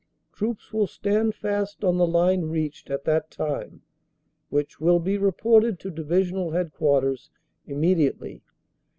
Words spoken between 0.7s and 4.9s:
will stand fast on the line reached at that time, which